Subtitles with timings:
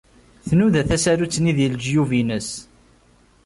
[0.47, 2.49] Tnuda tasarut-nni deg lejyub-nnes.